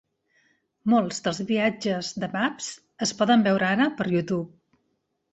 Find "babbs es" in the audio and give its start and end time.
2.35-3.13